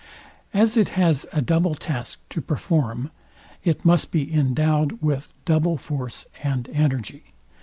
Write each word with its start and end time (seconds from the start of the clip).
As 0.51 0.77
it 0.77 0.89
has 0.97 1.27
a 1.31 1.43
double 1.43 1.75
task 1.75 2.17
to 2.31 2.41
perform, 2.41 3.11
it 3.63 3.85
must 3.85 4.09
be 4.09 4.33
endowed 4.33 4.93
with 4.99 5.31
double 5.45 5.77
force 5.77 6.25
and 6.41 6.67
energy. 6.69 7.25